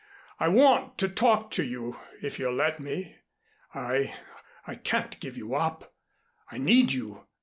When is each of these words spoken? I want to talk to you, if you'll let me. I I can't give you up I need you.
I 0.39 0.47
want 0.47 0.97
to 0.97 1.07
talk 1.07 1.51
to 1.51 1.63
you, 1.63 1.99
if 2.23 2.39
you'll 2.39 2.55
let 2.55 2.79
me. 2.79 3.17
I 3.75 4.11
I 4.65 4.73
can't 4.73 5.19
give 5.19 5.37
you 5.37 5.53
up 5.53 5.93
I 6.51 6.57
need 6.57 6.91
you. 6.91 7.27